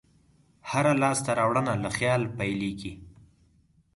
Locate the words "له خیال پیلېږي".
1.83-2.93